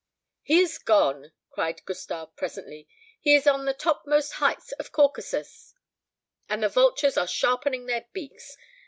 "He 0.41 0.57
is 0.61 0.79
gone!" 0.79 1.31
cried 1.51 1.85
Gustave 1.85 2.31
presently; 2.35 2.87
"he 3.19 3.35
is 3.35 3.45
on 3.45 3.65
the 3.65 3.73
topmost 3.75 4.31
heights 4.41 4.71
of 4.79 4.91
Caucasus, 4.91 5.75
and 6.49 6.63
the 6.63 6.69
vultures 6.69 7.17
are 7.19 7.27
sharpening 7.27 7.85
their 7.85 8.07
beaks! 8.11 8.57